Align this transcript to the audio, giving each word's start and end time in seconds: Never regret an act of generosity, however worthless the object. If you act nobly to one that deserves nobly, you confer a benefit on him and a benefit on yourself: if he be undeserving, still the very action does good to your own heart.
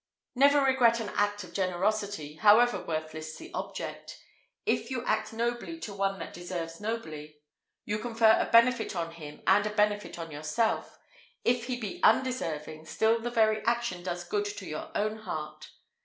Never 0.33 0.61
regret 0.63 0.99
an 0.99 1.09
act 1.09 1.43
of 1.43 1.53
generosity, 1.53 2.37
however 2.37 2.81
worthless 2.81 3.35
the 3.37 3.51
object. 3.53 4.17
If 4.65 4.89
you 4.89 5.05
act 5.05 5.31
nobly 5.31 5.79
to 5.81 5.93
one 5.93 6.17
that 6.17 6.33
deserves 6.33 6.81
nobly, 6.81 7.37
you 7.85 7.99
confer 7.99 8.31
a 8.39 8.49
benefit 8.51 8.95
on 8.95 9.11
him 9.11 9.43
and 9.45 9.67
a 9.67 9.75
benefit 9.75 10.17
on 10.17 10.31
yourself: 10.31 10.97
if 11.45 11.65
he 11.65 11.79
be 11.79 12.01
undeserving, 12.01 12.87
still 12.87 13.19
the 13.21 13.29
very 13.29 13.63
action 13.65 14.01
does 14.01 14.23
good 14.23 14.45
to 14.45 14.65
your 14.65 14.89
own 14.95 15.17
heart. 15.17 15.69